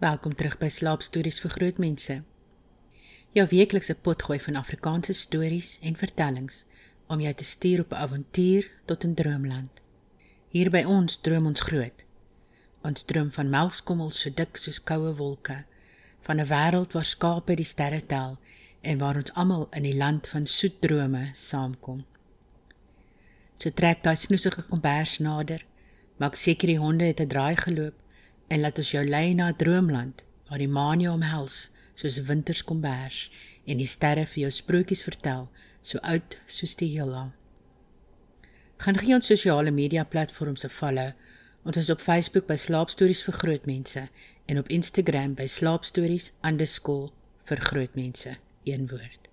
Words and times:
Welkom 0.00 0.32
terug 0.32 0.54
by 0.56 0.70
Slaapstories 0.72 1.42
vir 1.44 1.52
Grootmense. 1.52 2.14
Jou 3.36 3.42
weeklikse 3.50 3.92
potgooi 4.00 4.38
van 4.40 4.56
Afrikaanse 4.56 5.12
stories 5.12 5.74
en 5.84 5.98
vertellings 6.00 6.62
om 7.12 7.20
jou 7.20 7.32
te 7.36 7.44
stuur 7.44 7.82
op 7.82 7.92
'n 7.92 8.00
avontuur 8.06 8.70
tot 8.88 9.04
'n 9.04 9.14
droomland. 9.14 9.82
Hier 10.48 10.70
by 10.70 10.82
ons 10.84 11.20
droom 11.20 11.46
ons 11.46 11.60
groot. 11.60 12.04
Ons 12.82 13.02
droom 13.02 13.30
van 13.32 13.50
melkskommels 13.50 14.20
so 14.20 14.30
dik 14.30 14.56
soos 14.56 14.80
koue 14.80 15.14
wolke, 15.16 15.64
van 16.22 16.40
'n 16.40 16.48
wêreld 16.48 16.92
waar 16.92 17.04
skape 17.04 17.54
die 17.54 17.64
sterre 17.64 18.06
tel 18.06 18.38
en 18.80 18.98
waar 18.98 19.16
ons 19.16 19.32
almal 19.32 19.68
in 19.70 19.82
die 19.82 19.96
land 19.96 20.28
van 20.28 20.46
soet 20.46 20.80
drome 20.80 21.30
saamkom. 21.34 22.04
So 23.56 23.70
trek 23.70 24.02
daai 24.02 24.16
snoesige 24.16 24.62
kombers 24.62 25.18
nader, 25.18 25.64
maak 26.16 26.34
seker 26.34 26.66
die 26.66 26.78
honde 26.78 27.04
het 27.04 27.20
'n 27.20 27.28
draai 27.28 27.56
geloop 27.56 27.94
en 28.50 28.60
laat 28.60 28.78
ons 28.82 28.90
jou 28.90 29.04
lei 29.06 29.34
na 29.34 29.48
'n 29.48 29.56
droomland 29.56 30.24
waar 30.48 30.58
die 30.58 30.68
maan 30.68 31.00
jou 31.00 31.14
omhels 31.14 31.70
soos 31.94 32.22
winterskombers 32.26 33.30
en 33.64 33.78
die 33.78 33.86
sterre 33.86 34.26
vir 34.26 34.42
jou 34.42 34.50
sprokies 34.50 35.04
vertel 35.06 35.48
so 35.82 35.98
oud 36.02 36.38
soos 36.46 36.76
die 36.76 36.88
heelal. 36.94 37.32
Gaan 38.80 38.98
gee 38.98 39.14
ons 39.14 39.26
sosiale 39.26 39.70
media 39.70 40.04
platforms 40.04 40.64
'n 40.64 40.68
follow. 40.68 41.12
Ons 41.64 41.76
is 41.76 41.90
op 41.90 42.00
Facebook 42.00 42.46
by 42.46 42.56
Slaapstories 42.56 43.22
vir 43.22 43.34
Grootmense 43.34 44.08
en 44.46 44.58
op 44.58 44.68
Instagram 44.68 45.34
by 45.34 45.46
slaapstories_vir 45.46 47.60
grootmense 47.60 48.36
een 48.64 48.88
woord. 48.88 49.28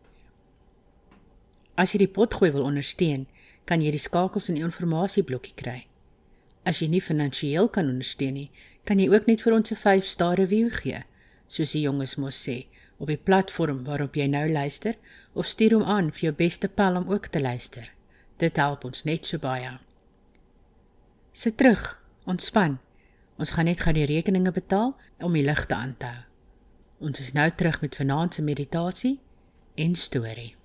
As 1.76 1.92
jy 1.92 1.98
die 1.98 2.14
potgooi 2.14 2.52
wil 2.52 2.64
ondersteun, 2.64 3.28
kan 3.66 3.82
jy 3.82 3.92
die 3.92 4.02
skakels 4.02 4.50
in 4.50 4.56
die 4.56 4.64
inligtingblokkie 4.64 5.54
kry. 5.56 5.88
As 6.68 6.82
jy 6.82 6.90
nie 6.92 7.04
finansiëel 7.04 7.70
kan 7.72 7.88
ondersteun 7.88 8.36
nie, 8.36 8.50
kan 8.84 9.00
jy 9.00 9.08
ook 9.14 9.28
net 9.30 9.44
vir 9.46 9.56
ons 9.56 9.72
'n 9.72 9.80
5-ster 9.84 10.36
review 10.36 10.70
gee, 10.82 11.04
soos 11.48 11.72
die 11.72 11.86
jonges 11.88 12.18
mos 12.18 12.36
sê, 12.36 12.68
op 13.00 13.08
die 13.08 13.24
platform 13.30 13.84
waarop 13.86 14.16
jy 14.16 14.28
nou 14.28 14.48
luister 14.52 14.96
of 15.34 15.48
stuur 15.48 15.78
hom 15.78 15.84
aan 15.84 16.12
vir 16.12 16.28
jou 16.28 16.34
beste 16.34 16.68
pel 16.68 16.98
om 16.98 17.10
ook 17.10 17.28
te 17.28 17.42
luister. 17.42 17.92
Dit 18.38 18.58
help 18.58 18.84
ons 18.86 19.04
net 19.04 19.26
so 19.26 19.38
baie. 19.38 19.78
Sit 21.32 21.58
terug, 21.58 22.02
ontspan. 22.26 22.80
Ons 23.38 23.54
gaan 23.54 23.66
net 23.66 23.82
gou 23.86 23.94
die 23.94 24.06
rekeninge 24.10 24.52
betaal 24.52 24.96
om 25.22 25.34
die 25.34 25.46
ligte 25.46 25.76
aan 25.76 25.96
te 25.98 26.06
hou. 26.06 26.24
Ons 27.00 27.20
is 27.20 27.34
nou 27.34 27.50
terug 27.52 27.82
met 27.82 27.96
vanaand 27.96 28.34
se 28.34 28.42
meditasie 28.42 29.20
en 29.76 29.96
storie. 29.96 30.56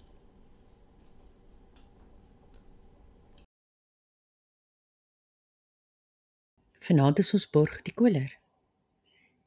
Vanaand 6.83 7.21
is 7.23 7.29
ons 7.37 7.45
borg 7.47 7.77
die 7.87 7.93
koler. 7.95 8.33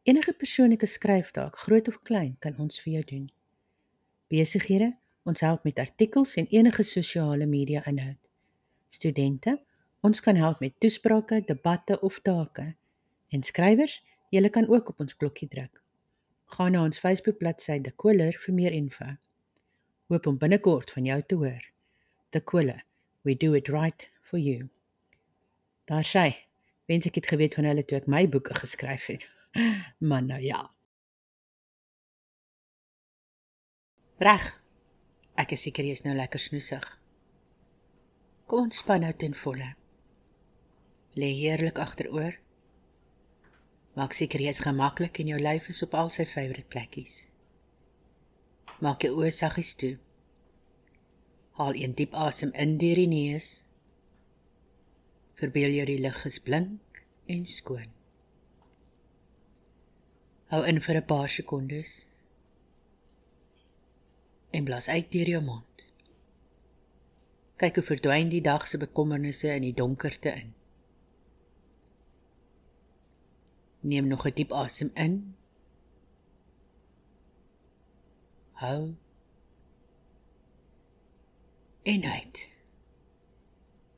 Enige 0.07 0.31
persoonlike 0.39 0.87
skryftaak, 0.87 1.57
groot 1.65 1.89
of 1.91 1.97
klein, 2.07 2.37
kan 2.39 2.55
ons 2.63 2.79
vir 2.79 2.93
jou 2.93 3.01
doen. 3.09 3.25
Besighede, 4.31 4.93
ons 5.27 5.43
help 5.43 5.65
met 5.67 5.81
artikels 5.83 6.37
en 6.39 6.47
enige 6.47 6.85
sosiale 6.87 7.47
media 7.49 7.81
inhoud. 7.91 8.21
Studente, 8.87 9.57
ons 9.99 10.23
kan 10.23 10.39
help 10.39 10.63
met 10.63 10.77
toesprake, 10.79 11.41
debatte 11.49 11.99
of 12.07 12.21
take. 12.23 12.69
En 13.35 13.43
skrywers, 13.43 13.97
julle 14.31 14.49
kan 14.49 14.71
ook 14.71 14.95
op 14.95 15.03
ons 15.03 15.19
klokkie 15.19 15.51
druk. 15.51 15.83
Gaan 16.55 16.71
na 16.71 16.85
ons 16.87 17.03
Facebook 17.03 17.41
bladsy 17.43 17.81
De 17.83 17.91
Koler 17.91 18.39
vir 18.45 18.55
meer 18.55 18.79
info. 18.79 19.11
Hoop 20.07 20.31
om 20.31 20.39
binnekort 20.39 20.95
van 20.95 21.11
jou 21.11 21.19
te 21.21 21.43
hoor. 21.43 21.67
De 22.31 22.39
Koler, 22.39 22.85
we 23.27 23.35
do 23.35 23.59
it 23.59 23.67
right 23.67 24.07
for 24.21 24.39
you. 24.39 24.69
Daar 25.83 26.07
sê 26.07 26.29
Wens 26.85 27.07
ek 27.09 27.17
het 27.17 27.27
geweet 27.31 27.57
van 27.57 27.65
hulle 27.69 27.85
toe 27.85 27.97
ek 27.97 28.09
my 28.11 28.25
boeke 28.29 28.53
geskryf 28.57 29.09
het. 29.13 29.29
Maar 30.09 30.23
nou 30.23 30.41
ja. 30.41 30.61
Reg. 34.21 34.45
Ek 35.35 35.51
is 35.51 35.65
seker 35.65 35.83
jy 35.87 35.95
is 35.97 36.05
nou 36.05 36.15
lekker 36.15 36.39
snoesig. 36.39 36.85
Kom 38.45 38.67
ontspan 38.67 39.01
nou 39.03 39.11
ten 39.17 39.33
volle. 39.35 39.73
Lê 41.19 41.31
heerlik 41.39 41.79
agteroor. 41.81 42.37
Maak 43.95 44.13
seker 44.13 44.43
jy 44.43 44.51
is 44.51 44.63
gemaklik 44.63 45.19
en 45.19 45.31
jou 45.33 45.39
lyf 45.39 45.69
is 45.71 45.81
op 45.83 45.95
al 45.95 46.11
sy 46.13 46.27
favourite 46.27 46.69
plekkies. 46.71 47.25
Maak 48.83 49.07
jou 49.07 49.15
oë 49.17 49.31
saggies 49.31 49.73
toe. 49.79 49.95
Haal 51.57 51.75
'n 51.75 51.95
diep 51.95 52.13
asem 52.13 52.51
in 52.53 52.77
deur 52.77 52.99
die 52.99 53.07
neus 53.07 53.64
Verbeel 55.35 55.73
jou 55.75 55.85
die 55.85 55.99
lig 55.99 56.25
is 56.25 56.39
blink 56.39 57.03
en 57.27 57.45
skoon. 57.45 57.91
Hou 60.53 60.61
in 60.63 60.79
vir 60.81 60.95
'n 60.95 61.05
paar 61.05 61.29
sekondes. 61.29 62.07
En 64.51 64.63
blaas 64.63 64.87
uit 64.87 65.11
deur 65.11 65.27
jou 65.27 65.43
mond. 65.43 65.85
Kyk 67.55 67.75
hoe 67.75 67.83
verdwyn 67.83 68.29
die 68.29 68.41
dag 68.41 68.67
se 68.67 68.77
bekommernisse 68.77 69.47
in 69.47 69.61
die 69.61 69.73
donkerte 69.73 70.29
in. 70.29 70.53
Neem 73.79 74.07
nog 74.07 74.25
'n 74.25 74.33
diep 74.33 74.51
asem 74.51 74.91
in. 74.93 75.35
Hou. 78.51 78.95
En 81.83 82.03
uit. 82.03 82.54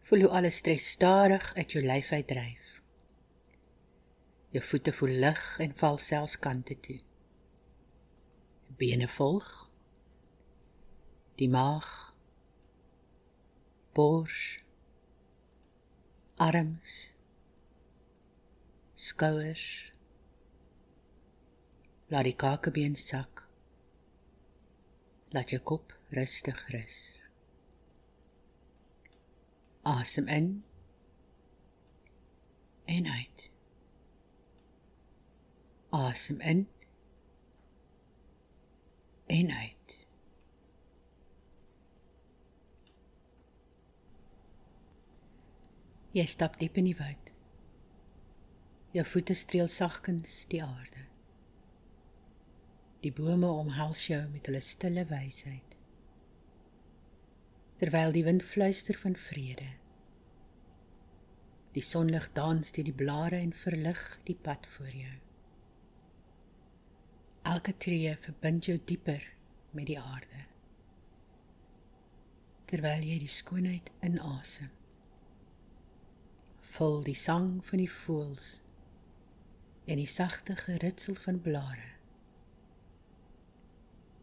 Voel 0.07 0.19
hoe 0.23 0.29
alle 0.29 0.49
stres 0.49 0.91
stadig 0.91 1.53
uit 1.55 1.71
jou 1.71 1.83
lyf 1.83 2.11
uitdryf. 2.11 2.67
Jou 4.55 4.63
voete 4.63 4.93
voel 4.95 5.17
lig 5.23 5.41
en 5.59 5.73
val 5.75 5.97
selfs 5.99 6.37
kante 6.39 6.77
toe. 6.79 6.99
Bene 8.79 9.07
volg. 9.11 9.49
Die 11.35 11.49
maag. 11.51 11.89
Bors. 13.91 14.63
Arms. 16.35 16.95
Skouers. 18.93 19.67
Laat 22.07 22.31
die 22.31 22.37
kakebeen 22.47 22.95
sak. 22.95 23.43
Laat 25.35 25.51
jou 25.51 25.59
kop 25.59 25.91
rustig 26.15 26.63
rus. 26.71 27.26
Asem 29.87 30.27
in 30.27 30.63
en 32.85 33.07
uit. 33.07 33.51
Asem 35.89 36.39
in 36.41 36.67
en 39.25 39.51
uit. 39.51 39.95
Jy 46.11 46.25
stap 46.25 46.59
diep 46.59 46.75
in 46.75 46.89
die 46.89 46.97
woud. 46.97 47.31
Jou 48.91 49.07
voete 49.07 49.33
streel 49.39 49.71
sagkens 49.71 50.41
die 50.51 50.63
aarde. 50.63 51.07
Die 53.07 53.15
bome 53.15 53.47
omhels 53.47 54.03
jou 54.11 54.25
met 54.35 54.51
hulle 54.51 54.63
stille 54.63 55.07
wysheid 55.07 55.66
terwyl 57.77 58.11
die 58.11 58.23
wind 58.25 58.43
fluister 58.43 58.97
van 58.97 59.15
vrede. 59.15 59.67
Die 61.77 61.83
sonlig 61.85 62.29
dans 62.33 62.71
deur 62.73 62.87
die 62.87 62.95
blare 62.95 63.37
en 63.37 63.53
verlig 63.53 64.03
die 64.25 64.37
pad 64.41 64.65
voor 64.75 64.93
jou. 64.93 65.15
Elke 67.47 67.77
tree 67.77 68.15
verbind 68.21 68.65
jou 68.65 68.77
dieper 68.85 69.23
met 69.71 69.85
die 69.87 69.99
aarde. 69.99 70.45
Terwyl 72.67 73.05
jy 73.05 73.19
die 73.21 73.31
skoonheid 73.31 73.91
inasem, 74.03 74.73
vul 76.77 76.99
die 77.05 77.15
sang 77.17 77.61
van 77.65 77.81
die 77.81 77.91
voëls 77.91 78.49
en 79.87 80.01
die 80.01 80.09
sagte 80.11 80.57
geritsel 80.59 81.15
van 81.23 81.39
blare 81.41 81.93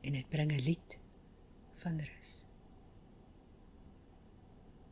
en 0.05 0.12
dit 0.12 0.29
bring 0.29 0.53
'n 0.53 0.61
lied 0.61 0.99
van 1.81 1.99
rus. 1.99 2.44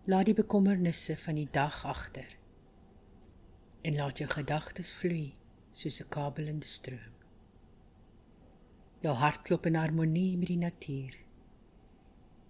Laat 0.04 0.26
die 0.26 0.34
bekommernisse 0.34 1.14
van 1.16 1.36
die 1.38 1.46
dag 1.46 1.76
agter 1.86 2.26
en 3.86 3.94
laat 3.94 4.18
jou 4.18 4.26
gedagtes 4.30 4.88
vloei 4.98 5.28
soos 5.70 6.00
'n 6.02 6.08
kabelende 6.08 6.66
stroom. 6.66 7.14
Jou 9.04 9.14
hart 9.14 9.42
klop 9.46 9.66
in 9.66 9.78
harmonie 9.78 10.38
met 10.38 10.48
die 10.48 10.58
natuur 10.58 11.14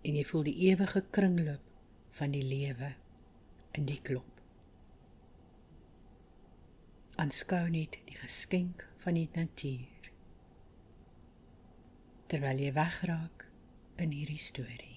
en 0.03 0.17
jy 0.17 0.25
voel 0.25 0.43
die 0.43 0.57
ewige 0.71 1.05
kringloop 1.11 1.67
van 2.11 2.31
die 2.31 2.43
lewe 2.43 2.95
in 3.73 3.85
die 3.85 4.01
klop. 4.01 4.41
Aanskou 7.17 7.69
net 7.69 8.01
die 8.07 8.17
geskenk 8.17 8.89
van 8.97 9.15
die 9.15 9.29
natuur 9.35 10.11
terwyl 12.27 12.59
jy 12.59 12.73
wegraak 12.73 13.47
in 13.97 14.11
hierdie 14.11 14.41
storie. 14.41 14.92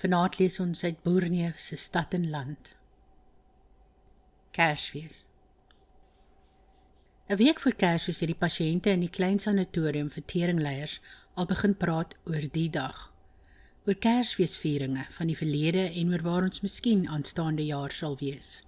Vanaand 0.00 0.38
lees 0.38 0.54
ons 0.62 0.80
uit 0.84 1.02
Boerneef 1.04 1.58
se 1.60 1.76
Stad 1.76 2.14
en 2.16 2.30
Land. 2.30 2.70
Kersfees. 4.50 5.26
'n 7.28 7.36
Week 7.36 7.60
voor 7.60 7.74
Kersfees 7.74 8.20
het 8.20 8.30
die 8.32 8.42
pasiënte 8.44 8.94
in 8.96 9.04
die 9.04 9.12
klein 9.18 9.38
sanatorium 9.38 10.08
vir 10.10 10.24
teringleiers 10.24 10.94
al 11.34 11.50
begin 11.50 11.76
praat 11.76 12.16
oor 12.24 12.46
die 12.52 12.70
dag. 12.70 13.12
Oor 13.84 13.94
Kersfeesvieringe 13.94 15.04
van 15.18 15.26
die 15.26 15.36
verlede 15.36 15.84
en 15.92 16.12
oor 16.12 16.24
waar 16.28 16.48
ons 16.48 16.64
miskien 16.64 17.04
aanstaande 17.08 17.66
jaar 17.66 17.92
sal 17.92 18.16
wees. 18.20 18.64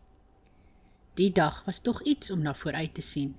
Die 1.15 1.33
dag 1.33 1.65
was 1.65 1.81
tog 1.81 2.03
iets 2.03 2.31
om 2.31 2.43
na 2.43 2.55
vooruit 2.55 2.95
te 2.95 3.03
sien. 3.03 3.35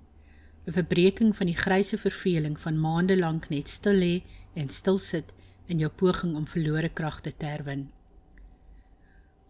'n 0.66 0.72
Verbreeking 0.72 1.36
van 1.36 1.46
die 1.46 1.62
grysse 1.62 1.98
verveling 1.98 2.60
van 2.60 2.80
maande 2.80 3.18
lank 3.18 3.50
net 3.50 3.70
stil 3.70 4.02
lê 4.02 4.24
en 4.54 4.70
stil 4.70 4.98
sit 4.98 5.34
in 5.68 5.78
jou 5.78 5.90
poging 5.90 6.36
om 6.36 6.48
verlore 6.48 6.90
kragte 6.90 7.38
te 7.38 7.46
herwin 7.46 7.92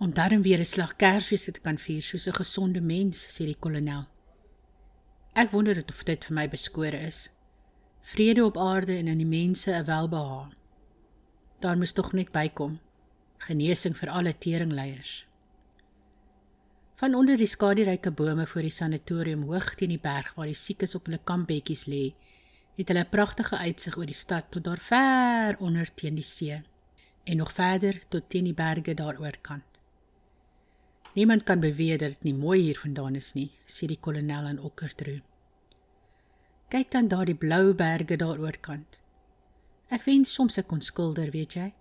om 0.03 0.11
darm 0.13 0.41
weer 0.41 0.59
'n 0.59 0.65
slag 0.65 0.95
Kersfees 0.95 1.45
te 1.45 1.61
kan 1.65 1.77
vier 1.77 2.01
soos 2.01 2.27
'n 2.27 2.39
gesonde 2.41 2.81
mens, 2.81 3.17
sê 3.35 3.45
die 3.45 3.61
kolonel. 3.63 4.03
Ek 5.33 5.51
wonder 5.51 5.83
of 5.89 6.03
dit 6.03 6.25
vir 6.25 6.35
my 6.35 6.49
beskore 6.49 6.97
is. 6.97 7.29
Vrede 8.01 8.45
op 8.45 8.57
aarde 8.57 8.97
en 8.97 9.07
in 9.07 9.17
die 9.17 9.33
mense 9.39 9.71
'n 9.71 9.85
welbehae. 9.85 10.51
Daar 11.59 11.77
moet 11.77 11.95
tog 11.95 12.13
net 12.13 12.31
bykom 12.31 12.79
genesing 13.37 13.97
vir 13.97 14.09
alle 14.09 14.37
teringleiers. 14.37 15.25
Van 16.95 17.15
onder 17.15 17.37
die 17.37 17.47
skaduryke 17.47 18.11
bome 18.11 18.47
voor 18.47 18.61
die 18.61 18.69
sanatorium 18.69 19.43
hoog 19.43 19.75
teen 19.75 19.89
die 19.89 20.01
berg 20.01 20.33
waar 20.35 20.45
die 20.45 20.53
siekes 20.53 20.95
op 20.95 21.05
hulle 21.05 21.19
kampbedjies 21.23 21.85
lê, 21.85 22.13
het 22.75 22.87
hulle 22.87 23.03
'n 23.03 23.09
pragtige 23.09 23.57
uitsig 23.57 23.97
oor 23.97 24.05
die 24.05 24.21
stad 24.25 24.45
tot 24.49 24.63
daar 24.63 24.79
ver 24.79 25.57
onder 25.59 25.93
teen 25.93 26.15
die 26.15 26.23
see 26.23 26.61
en 27.23 27.37
nog 27.37 27.53
verder 27.53 27.99
tot 28.07 28.29
teen 28.29 28.43
die 28.43 28.53
berge 28.53 28.93
daaroor 28.93 29.37
kant. 29.41 29.73
Niemand 31.13 31.43
kan 31.43 31.59
beweer 31.59 31.97
dat 31.97 32.09
dit 32.09 32.23
nie 32.23 32.33
mooi 32.33 32.61
hier 32.61 32.79
vandaan 32.79 33.15
is 33.15 33.33
nie, 33.33 33.51
sê 33.65 33.85
die 33.85 33.99
kolonel 33.99 34.45
aan 34.49 34.59
Okkertroo. 34.59 35.19
Kyk 36.73 36.91
dan 36.91 37.07
daar 37.07 37.25
die 37.25 37.37
blou 37.37 37.73
berge 37.73 38.15
daaroor 38.17 38.57
kant. 38.57 38.99
Ek 39.93 40.03
wens 40.03 40.33
soms 40.33 40.57
ek 40.57 40.67
kon 40.67 40.81
skilder, 40.81 41.29
weet 41.31 41.53
jy? 41.53 41.73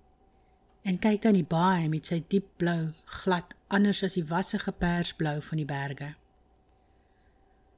En 0.84 0.98
kyk 0.98 1.22
dan 1.22 1.38
die 1.38 1.46
baai 1.48 1.88
met 1.88 2.06
sy 2.06 2.20
diep 2.28 2.50
blou, 2.60 2.92
glad 3.22 3.54
anders 3.68 4.02
as 4.02 4.18
die 4.18 4.26
wassige 4.28 4.72
persblou 4.72 5.40
van 5.40 5.62
die 5.62 5.68
berge. 5.68 6.14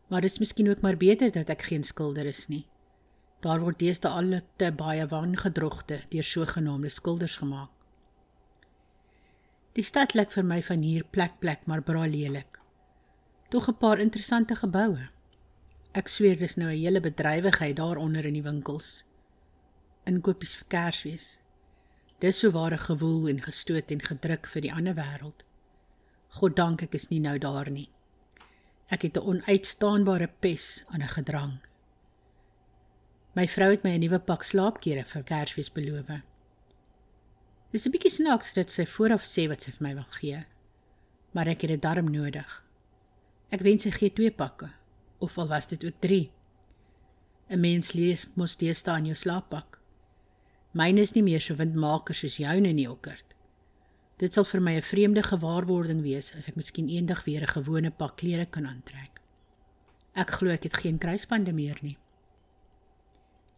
Maar 0.09 0.21
dit 0.21 0.31
is 0.31 0.39
miskien 0.43 0.69
ook 0.69 0.83
maar 0.83 0.97
beter 0.97 1.31
dat 1.33 1.51
ek 1.55 1.69
geen 1.71 1.85
skilder 1.87 2.27
is 2.27 2.49
nie. 2.49 2.65
Daar 3.45 3.61
word 3.61 3.79
deesdae 3.79 4.11
al 4.11 4.39
te 4.57 4.71
baie 4.73 5.05
wangedrogte 5.07 5.99
deur 6.13 6.25
sogenaamde 6.25 6.89
skilders 6.89 7.37
gemaak. 7.37 7.71
Die 9.77 9.85
stad 9.85 10.15
lyk 10.15 10.31
vir 10.33 10.47
my 10.49 10.61
van 10.63 10.85
hier 10.87 11.05
plek 11.05 11.41
plek 11.43 11.67
maar 11.67 11.83
bra 11.83 12.07
lelik. 12.07 12.61
Tog 13.51 13.69
'n 13.69 13.77
paar 13.83 13.99
interessante 13.99 14.57
geboue. 14.57 15.09
Ek 15.93 16.09
sweer 16.09 16.39
dis 16.39 16.57
nou 16.57 16.71
'n 16.71 16.79
hele 16.79 17.01
bedrywigheid 17.01 17.77
daaronder 17.77 18.25
in 18.25 18.35
die 18.35 18.43
winkels. 18.43 19.05
Inkopies 20.07 20.57
vir 20.57 20.67
Kersfees. 20.69 21.39
Dis 22.21 22.39
so 22.39 22.51
ware 22.51 22.79
gewoel 22.79 23.29
en 23.29 23.41
gestoot 23.41 23.91
en 23.91 24.01
gedruk 24.01 24.47
vir 24.47 24.63
die 24.63 24.73
ander 24.73 24.95
wêreld. 24.95 25.45
God 26.29 26.57
dank 26.57 26.83
ek 26.83 26.95
is 26.95 27.09
nie 27.11 27.21
nou 27.21 27.39
daar 27.39 27.71
nie. 27.71 27.91
Ek 28.89 29.03
het 29.03 29.17
'n 29.17 29.27
onuitstaanbare 29.27 30.31
pes 30.41 30.85
aan 30.89 31.03
'n 31.03 31.09
gedrang. 31.09 31.59
My 33.35 33.49
vrou 33.51 33.71
het 33.71 33.83
my 33.83 33.91
'n 33.97 34.01
nuwe 34.01 34.19
pak 34.19 34.43
slaapklere 34.43 35.05
vir 35.05 35.23
Kersfees 35.23 35.73
beloof. 35.73 36.07
Dis 37.73 37.87
'n 37.87 37.91
bietjie 37.91 38.11
snaaks 38.11 38.53
dat 38.55 38.71
sy 38.71 38.87
vooraf 38.87 39.25
sê 39.25 39.49
wat 39.49 39.63
sy 39.63 39.71
vir 39.71 39.83
my 39.83 39.95
wil 39.95 40.11
gee. 40.11 40.45
Maar 41.33 41.47
ek 41.47 41.61
het 41.61 41.71
dit 41.71 41.83
darm 41.83 42.11
nodig. 42.11 42.63
Ek 43.51 43.61
wens 43.61 43.83
sy 43.83 43.91
gee 43.91 44.13
twee 44.13 44.31
pakke 44.31 44.71
of 45.19 45.39
al 45.39 45.49
was 45.49 45.67
dit 45.67 45.85
ook 45.85 46.01
3. 46.01 46.31
'n 47.51 47.61
Mens 47.61 47.93
lees 47.93 48.27
mos 48.35 48.57
deesdae 48.57 48.99
in 48.99 49.05
jou 49.05 49.15
slaappak. 49.17 49.81
Myne 50.73 51.01
is 51.01 51.15
nie 51.15 51.23
meer 51.23 51.41
so 51.41 51.55
windmaker 51.55 52.15
soos 52.15 52.37
joune 52.37 52.73
nie, 52.73 52.91
Okkert. 52.91 53.35
Dit 54.19 54.33
sal 54.33 54.45
vir 54.45 54.61
my 54.61 54.77
'n 54.77 54.83
vreemde 54.83 55.23
gewaarwording 55.23 56.03
wees 56.03 56.35
as 56.37 56.49
ek 56.49 56.57
miskien 56.57 56.89
eendag 56.89 57.25
weer 57.25 57.43
'n 57.43 57.55
gewone 57.57 57.91
pak 57.91 58.17
klere 58.17 58.47
kan 58.47 58.67
aantrek. 58.67 59.21
Ek 60.15 60.31
glo 60.31 60.51
ek 60.51 60.63
het 60.63 60.77
geen 60.77 60.99
kruisbande 60.99 61.53
meer 61.53 61.79
nie. 61.83 61.99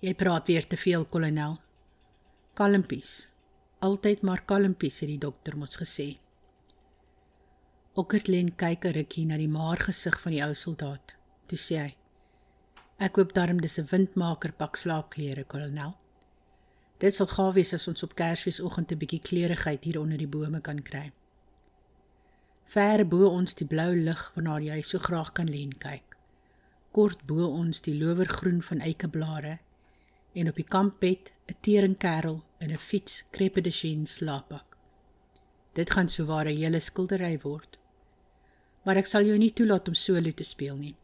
Jy 0.00 0.14
praat 0.14 0.46
weer 0.46 0.66
te 0.66 0.76
veel, 0.76 1.04
kolonel. 1.04 1.60
Kalmpies 2.54 3.26
altyd 3.86 4.22
maar 4.22 4.42
kalmpies 4.44 5.00
het 5.02 5.10
die 5.10 5.20
dokter 5.20 5.56
mos 5.58 5.76
gesê. 5.80 6.16
Okkertlen 7.96 8.54
kyk 8.56 8.84
'n 8.84 8.96
rukkie 8.98 9.26
na 9.26 9.36
die 9.36 9.48
maar 9.48 9.76
gesig 9.76 10.20
van 10.20 10.32
die 10.32 10.42
ou 10.44 10.54
soldaat. 10.54 11.16
Toe 11.46 11.58
sê 11.58 11.76
hy: 11.84 11.96
"Ek 12.98 13.16
hoop 13.16 13.32
darm 13.34 13.60
dis 13.60 13.78
'n 13.78 13.88
windmaker 13.90 14.52
pak 14.52 14.76
slaapklere, 14.76 15.44
kolonel. 15.44 15.94
Dit 16.98 17.14
sal 17.14 17.26
gaaf 17.26 17.54
wees 17.54 17.74
as 17.74 17.88
ons 17.88 18.02
op 18.02 18.14
Kersfeesoggend 18.14 18.92
'n 18.92 18.98
bietjie 18.98 19.20
kleurigheid 19.20 19.84
hier 19.84 20.00
onder 20.00 20.18
die 20.18 20.28
bome 20.28 20.60
kan 20.60 20.82
kry." 20.82 21.12
Ver 22.64 23.06
bo 23.08 23.28
ons 23.28 23.54
die 23.54 23.66
blou 23.66 23.94
lig 23.94 24.32
waarna 24.34 24.58
jy 24.60 24.82
so 24.82 24.98
graag 24.98 25.32
kan 25.32 25.46
len 25.46 25.78
kyk. 25.78 26.16
Kort 26.92 27.26
bo 27.26 27.46
ons 27.46 27.80
die 27.80 27.94
lowergroen 27.94 28.62
van 28.62 28.80
eikeblare 28.80 29.58
en 30.36 30.48
op 30.48 30.58
die 30.60 30.68
kampbed 30.68 31.32
'n 31.48 31.56
teringkerel 31.60 32.44
in 32.58 32.70
'n 32.70 32.78
fiets 32.78 33.24
krepe 33.30 33.60
de 33.60 33.70
chien 33.70 34.06
slaappak. 34.06 34.76
Dit 35.72 35.90
gaan 35.90 36.08
sou 36.08 36.26
ware 36.26 36.50
hele 36.50 36.80
skildery 36.80 37.38
word. 37.42 37.78
Maar 38.84 38.96
ek 38.96 39.06
sal 39.06 39.24
jou 39.24 39.38
nie 39.38 39.52
toelaat 39.52 39.88
om 39.88 39.94
solo 39.94 40.30
te 40.30 40.44
speel 40.44 40.76
nie. 40.76 40.96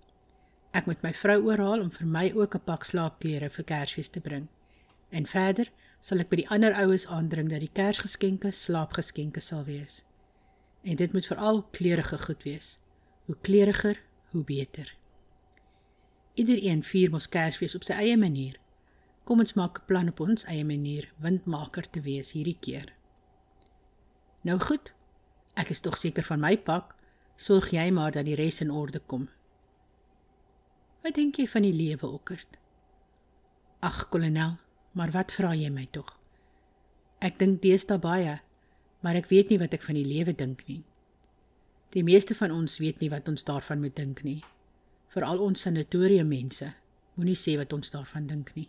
Ek 0.70 0.87
moet 0.87 1.02
my 1.02 1.12
vrou 1.14 1.43
oorhaal 1.44 1.81
om 1.81 1.90
vir 1.90 2.06
my 2.06 2.32
ook 2.34 2.55
'n 2.55 2.64
pak 2.64 2.84
slaapklere 2.84 3.50
vir 3.50 3.64
Kersfees 3.64 4.08
te 4.08 4.20
bring. 4.20 4.49
En 5.11 5.26
verder 5.26 5.70
sal 6.00 6.19
ek 6.19 6.29
by 6.29 6.37
die 6.37 6.49
ander 6.49 6.73
oues 6.75 7.06
aandring 7.06 7.50
dat 7.50 7.61
die 7.61 7.73
Kersgeskenke 7.73 8.50
slaapgeskenke 8.50 9.40
sal 9.40 9.64
wees. 9.64 10.05
En 10.82 10.96
dit 10.96 11.12
moet 11.12 11.26
veral 11.26 11.62
kleurige 11.70 12.19
goed 12.19 12.43
wees. 12.43 12.79
Hoe 13.25 13.37
kleuriger, 13.40 14.02
hoe 14.31 14.44
beter. 14.44 14.96
Iedereen 16.34 16.82
vier 16.82 17.11
mos 17.11 17.29
Kersfees 17.29 17.75
op 17.75 17.84
sy 17.84 17.93
eie 17.93 18.17
manier. 18.17 18.62
Kom 19.24 19.38
ons 19.38 19.54
maak 19.54 19.78
'n 19.78 19.86
plan 19.86 20.08
op 20.08 20.20
ons 20.20 20.44
eie 20.44 20.64
manier 20.64 21.12
windmaker 21.19 21.90
te 21.90 22.00
wees 22.00 22.32
hierdie 22.32 22.58
keer. 22.60 22.92
Nou 24.42 24.58
goed. 24.58 24.92
Ek 25.54 25.70
is 25.70 25.80
tog 25.80 25.96
seker 25.96 26.24
van 26.24 26.40
my 26.40 26.56
pak. 26.56 26.94
Sorg 27.36 27.70
jy 27.70 27.90
maar 27.90 28.12
dat 28.12 28.24
die 28.24 28.34
res 28.34 28.60
in 28.60 28.70
orde 28.70 28.98
kom. 28.98 29.28
Wat 31.02 31.14
dink 31.14 31.36
jy 31.36 31.46
van 31.48 31.62
die 31.62 31.72
lewe, 31.72 32.06
Okkert? 32.06 32.58
Ag, 33.81 34.08
kolonel, 34.08 34.56
maar 34.93 35.10
wat 35.10 35.32
vra 35.32 35.55
jy 35.55 35.70
my 35.70 35.88
tog? 35.91 36.19
Ek 37.19 37.38
dink 37.38 37.62
deesdae 37.62 37.98
baie, 37.98 38.41
maar 39.00 39.19
ek 39.19 39.26
weet 39.31 39.50
nie 39.50 39.58
wat 39.58 39.74
ek 39.74 39.82
van 39.82 39.94
die 39.94 40.06
lewe 40.06 40.32
dink 40.32 40.62
nie. 40.69 40.84
Die 41.93 42.05
meeste 42.06 42.34
van 42.34 42.50
ons 42.50 42.79
weet 42.79 43.02
nie 43.02 43.10
wat 43.10 43.29
ons 43.29 43.44
daarvan 43.44 43.82
moet 43.82 43.96
dink 43.96 44.22
nie. 44.24 44.41
Veral 45.12 45.43
ons 45.44 45.60
sanatorium 45.60 46.31
mense. 46.31 46.70
Moenie 47.14 47.36
sê 47.36 47.58
wat 47.60 47.72
ons 47.76 47.91
daarvan 47.93 48.26
dink 48.26 48.55
nie. 48.56 48.69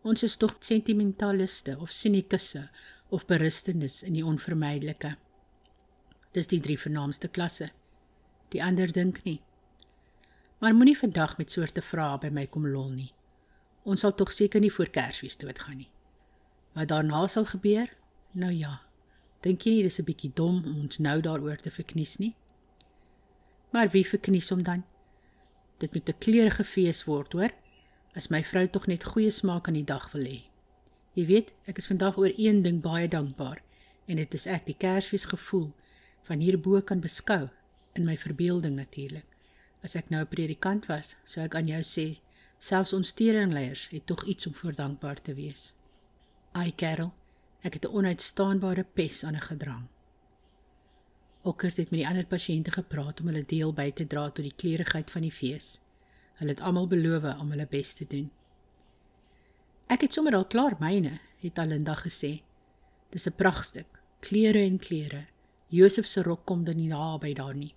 Ons 0.00 0.22
is 0.24 0.36
tog 0.40 0.54
sentimentaliste 0.64 1.74
of 1.78 1.92
sinikusse 1.92 2.62
of 3.08 3.26
beristenis 3.28 4.00
in 4.02 4.14
die 4.16 4.24
onvermydelike. 4.24 5.12
Dis 6.32 6.48
die 6.48 6.60
drie 6.64 6.78
vernaamste 6.80 7.28
klasse. 7.28 7.68
Die 8.54 8.62
ander 8.64 8.92
dink 8.92 9.20
nie. 9.26 9.40
Maar 10.60 10.76
moenie 10.76 10.96
vandag 10.96 11.36
met 11.36 11.52
soorte 11.52 11.84
vrae 11.84 12.16
by 12.22 12.30
my 12.32 12.46
kom 12.46 12.64
lol 12.68 12.88
nie. 12.94 13.10
Ons 13.84 14.04
sal 14.04 14.14
tog 14.16 14.32
seker 14.32 14.60
nie 14.60 14.72
voor 14.72 14.88
Kersfees 14.92 15.36
doodgaan 15.40 15.82
nie. 15.82 15.90
Wat 16.76 16.88
daarna 16.88 17.26
sal 17.28 17.44
gebeur? 17.52 17.92
Nou 18.32 18.52
ja. 18.52 18.80
Dink 19.44 19.64
jy 19.64 19.74
nie 19.74 19.82
dis 19.82 20.00
'n 20.00 20.04
bietjie 20.04 20.32
dom 20.34 20.64
om 20.64 20.80
ons 20.80 20.98
nou 20.98 21.20
daaroor 21.20 21.56
te 21.56 21.70
verknies 21.70 22.18
nie? 22.18 22.36
Maar 23.72 23.88
wie 23.88 24.04
verknies 24.04 24.48
hom 24.48 24.62
dan? 24.62 24.84
Dit 25.78 25.94
moet 25.94 26.08
'n 26.08 26.18
kleurige 26.18 26.64
fees 26.64 27.04
word, 27.04 27.32
hoor 27.32 27.52
as 28.14 28.28
my 28.28 28.42
vrou 28.44 28.66
tog 28.66 28.86
net 28.86 29.04
goeie 29.04 29.30
smaak 29.30 29.68
aan 29.68 29.78
die 29.78 29.86
dag 29.86 30.10
wil 30.12 30.24
hê. 30.26 30.40
Jy 31.14 31.24
weet, 31.26 31.52
ek 31.70 31.78
is 31.78 31.88
vandag 31.90 32.18
oor 32.18 32.32
een 32.36 32.62
ding 32.62 32.80
baie 32.82 33.08
dankbaar 33.08 33.62
en 34.06 34.16
dit 34.16 34.34
is 34.34 34.46
ek 34.46 34.66
die 34.66 34.78
Kersfees 34.78 35.28
gevoel 35.30 35.70
van 36.26 36.42
hierbo 36.42 36.80
kan 36.82 37.02
beskou 37.02 37.48
in 37.98 38.06
my 38.06 38.16
verbeelding 38.18 38.76
natuurlik. 38.78 39.26
As 39.82 39.96
ek 39.96 40.10
nou 40.10 40.20
'n 40.22 40.32
predikant 40.34 40.86
was, 40.86 41.16
sou 41.24 41.44
ek 41.44 41.54
aan 41.54 41.68
jou 41.68 41.82
sê, 41.82 42.20
selfs 42.58 42.92
ons 42.92 43.12
teringleiers 43.12 43.88
het 43.90 44.06
tog 44.06 44.24
iets 44.24 44.46
om 44.46 44.54
voor 44.54 44.72
dankbaar 44.72 45.22
te 45.22 45.34
wees. 45.34 45.74
Ai 46.52 46.72
Karel, 46.76 47.12
ek 47.62 47.74
het 47.74 47.84
'n 47.84 47.94
onuitstaanbare 47.94 48.84
pes 48.84 49.24
aan 49.24 49.36
'n 49.36 49.48
gedrang. 49.50 49.88
Okkert 51.42 51.76
het 51.76 51.90
met 51.90 52.00
die 52.00 52.08
ander 52.08 52.26
pasiënte 52.26 52.70
gepraat 52.70 53.20
om 53.20 53.26
hulle 53.26 53.44
deel 53.46 53.72
by 53.72 53.90
te 53.90 54.06
dra 54.06 54.30
tot 54.30 54.44
die 54.44 54.56
kleurigheid 54.56 55.10
van 55.10 55.22
die 55.22 55.32
fees. 55.32 55.80
Hulle 56.40 56.54
het 56.56 56.62
almal 56.64 56.88
beloof 56.88 57.26
om 57.36 57.50
hulle 57.52 57.66
bes 57.68 57.92
te 57.98 58.06
doen. 58.08 58.30
Ek 59.92 60.06
het 60.06 60.14
sommer 60.16 60.34
al 60.38 60.46
klaar 60.48 60.78
myne, 60.80 61.18
het 61.42 61.58
Alinda 61.58 61.96
gesê. 62.00 62.40
Dis 63.12 63.26
'n 63.28 63.36
pragtstuk, 63.36 64.00
kleure 64.20 64.62
en 64.64 64.78
kleure. 64.78 65.26
Josef 65.68 66.06
se 66.06 66.22
rok 66.22 66.46
kom 66.46 66.64
dan 66.64 66.76
nie 66.76 66.88
naby 66.88 67.34
daar 67.34 67.56
nie. 67.56 67.74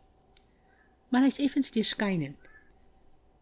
Maar 1.10 1.22
hy's 1.22 1.39
effens 1.39 1.72
deurskynend. 1.72 2.50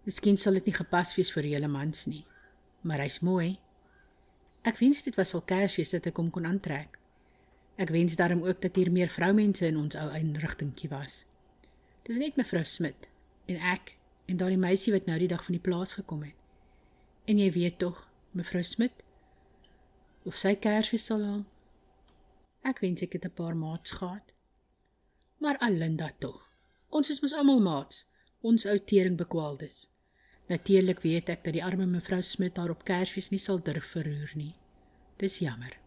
Miskien 0.03 0.37
sal 0.37 0.53
dit 0.53 0.65
nie 0.65 0.73
gepas 0.73 1.15
wees 1.15 1.31
vir 1.31 1.43
julle 1.43 1.67
mans 1.67 2.05
nie, 2.05 2.25
maar 2.81 2.99
hy's 2.99 3.19
mooi. 3.19 3.59
Ek 4.63 4.77
wens 4.77 5.01
dit 5.01 5.15
was 5.15 5.33
al 5.33 5.41
Kersfees 5.41 5.89
dat 5.89 6.07
ek 6.07 6.17
hom 6.17 6.31
kon 6.31 6.45
aantrek. 6.45 6.97
Ek 7.77 7.89
wens 7.89 8.15
daarom 8.15 8.43
ook 8.43 8.61
dat 8.61 8.75
hier 8.75 8.91
meer 8.91 9.09
vroumense 9.09 9.65
in 9.67 9.77
ons 9.77 9.95
ou 9.95 10.09
inrigtingkie 10.17 10.89
was. 10.89 11.25
Dis 12.03 12.17
net 12.17 12.35
mevrou 12.35 12.63
Smit 12.63 13.07
en 13.45 13.55
ek 13.55 13.95
en 14.25 14.37
daardie 14.37 14.57
meisie 14.57 14.93
wat 14.93 15.05
nou 15.05 15.17
die 15.19 15.27
dag 15.27 15.43
van 15.45 15.57
die 15.57 15.63
plaas 15.63 15.93
gekom 15.93 16.23
het. 16.23 16.35
En 17.25 17.39
jy 17.39 17.51
weet 17.51 17.77
tog, 17.79 18.07
mevrou 18.31 18.63
Smit, 18.63 19.03
of 20.25 20.37
sy 20.37 20.55
Kersfees 20.55 21.05
sal 21.05 21.23
haal. 21.25 21.45
Ek 22.67 22.81
wens 22.83 23.01
ek 23.01 23.13
het 23.17 23.25
'n 23.25 23.37
paar 23.39 23.55
maats 23.55 23.91
gehad. 23.91 24.33
Maar 25.37 25.57
Alinda 25.57 26.11
tog. 26.19 26.49
Ons 26.89 27.09
is 27.09 27.21
mos 27.21 27.33
almal 27.33 27.61
maats. 27.61 28.05
Ons 28.41 28.65
ou 28.65 28.77
tering 28.77 29.17
bekwaaldes. 29.17 29.89
Natuurlik 30.47 31.01
weet 31.01 31.29
ek 31.29 31.43
dat 31.43 31.53
die 31.53 31.63
arme 31.63 31.85
mevrou 31.85 32.21
Smit 32.21 32.57
haar 32.57 32.69
op 32.69 32.83
Kersfees 32.83 33.29
nie 33.29 33.39
sal 33.39 33.61
durf 33.63 33.85
verroer 33.85 34.31
nie. 34.35 34.55
Dis 35.17 35.39
jammer. 35.39 35.77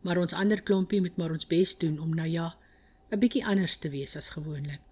Maar 0.00 0.18
ons 0.18 0.32
ander 0.32 0.62
klompie 0.62 1.00
moet 1.00 1.16
maar 1.16 1.30
ons 1.30 1.46
bes 1.46 1.78
doen 1.78 1.98
om 1.98 2.14
nou 2.14 2.28
ja, 2.28 2.56
'n 3.10 3.18
bietjie 3.18 3.46
anders 3.46 3.76
te 3.76 3.88
wees 3.88 4.16
as 4.16 4.30
gewoonlik. 4.30 4.89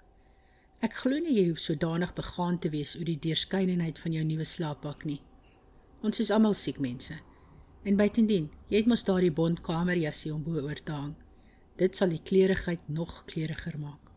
Ek 0.78 0.94
glo 0.94 1.18
nie 1.18 1.32
jy 1.34 1.48
hoef 1.48 1.58
sodanig 1.58 2.12
begaan 2.14 2.58
te 2.62 2.70
wees 2.70 2.92
oor 2.94 3.08
die 3.08 3.18
deurskynendheid 3.18 3.96
van 3.98 4.12
jou 4.14 4.20
nuwe 4.26 4.44
slaappak 4.46 5.00
nie. 5.10 5.18
Ons 6.06 6.20
is 6.22 6.30
almal 6.30 6.54
siek 6.54 6.78
mense. 6.78 7.16
En 7.82 7.98
buitendien, 7.98 8.46
jy 8.70 8.82
het 8.84 8.90
mos 8.90 9.02
daardie 9.08 9.32
bondkamerjassie 9.34 10.30
om 10.30 10.44
bo 10.46 10.62
oor 10.62 10.78
te 10.78 10.94
hang. 10.94 11.16
Dit 11.82 11.98
sal 11.98 12.14
die 12.14 12.22
kleurigheid 12.30 12.86
nog 12.94 13.24
kleuriger 13.26 13.74
maak. 13.82 14.12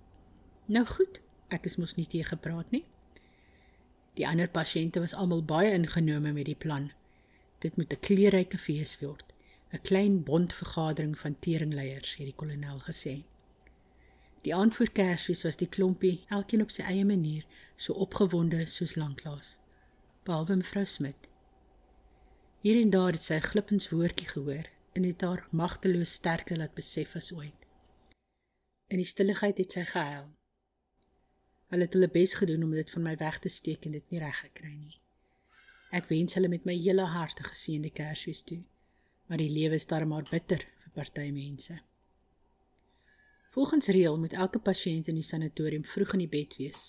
Nou 0.69 0.85
goed, 0.85 1.17
ek 1.49 1.65
is 1.65 1.79
mos 1.81 1.95
nie 1.97 2.05
te 2.05 2.21
gepraat 2.29 2.69
nie. 2.75 2.83
Die 4.19 4.27
ander 4.29 4.51
pasiënte 4.53 5.01
was 5.01 5.17
almal 5.17 5.41
baie 5.41 5.73
ingenome 5.73 6.35
met 6.35 6.45
die 6.45 6.57
plan. 6.67 6.91
Dit 7.65 7.77
moet 7.77 7.93
'n 7.93 8.05
kleurryke 8.05 8.57
fees 8.57 8.99
word, 9.01 9.33
'n 9.73 9.81
klein 9.81 10.23
bondvergadering 10.23 11.17
van 11.17 11.39
teringleiers, 11.39 12.15
het 12.15 12.25
die 12.29 12.37
kolonel 12.37 12.79
gesê. 12.85 13.23
Die 14.41 14.55
aand 14.55 14.75
voor 14.75 14.89
Kersfees 14.89 15.43
was 15.43 15.57
die 15.57 15.69
klompie, 15.69 16.23
elkeen 16.33 16.63
op 16.65 16.71
sy 16.73 16.81
eie 16.89 17.05
manier, 17.05 17.45
so 17.77 17.93
opgewonde 17.93 18.63
soos 18.65 18.95
lanklaas, 18.97 19.59
behalwe 20.25 20.57
mevrou 20.63 20.85
Smit. 20.85 21.29
Hier 22.65 22.79
en 22.81 22.89
daar 22.93 23.13
het 23.13 23.21
sy 23.21 23.37
'n 23.37 23.49
glippens 23.51 23.89
woordjie 23.89 24.27
gehoor 24.27 24.69
en 24.93 25.03
het 25.03 25.21
haar 25.21 25.47
magteloos 25.51 26.13
sterker 26.13 26.57
laat 26.57 26.73
besef 26.73 27.15
as 27.15 27.31
ooit. 27.33 27.67
In 28.87 28.97
die 28.97 29.11
stilligheid 29.13 29.57
het 29.57 29.71
sy 29.71 29.83
gehuil. 29.85 30.29
Hulle 31.69 31.83
het 31.87 31.93
hulle 31.93 32.09
bes 32.09 32.33
gedoen 32.33 32.63
om 32.63 32.71
dit 32.71 32.89
van 32.89 33.01
my 33.01 33.15
weg 33.17 33.39
te 33.39 33.49
steek 33.49 33.85
en 33.85 33.91
dit 33.91 34.09
nie 34.09 34.19
reg 34.19 34.39
gekry 34.39 34.73
nie. 34.73 34.99
Ek 35.91 36.09
wens 36.09 36.33
hulle 36.33 36.47
met 36.47 36.65
my 36.65 36.73
hele 36.73 37.05
hart 37.05 37.39
'n 37.39 37.51
geseënde 37.53 37.89
Kersfees 37.89 38.41
toe. 38.41 38.63
Maar 39.27 39.37
die 39.37 39.49
lewe 39.49 39.75
is 39.75 39.85
darem 39.85 40.07
maar 40.07 40.27
bitter 40.29 40.65
vir 40.83 40.91
party 40.93 41.31
mense. 41.31 41.79
Volgens 43.51 43.87
reël 43.87 44.19
moet 44.19 44.33
elke 44.33 44.59
pasiënt 44.59 45.07
in 45.11 45.17
die 45.19 45.27
sanatorium 45.27 45.83
vroeg 45.85 46.13
in 46.15 46.23
die 46.23 46.31
bed 46.31 46.53
wees. 46.55 46.83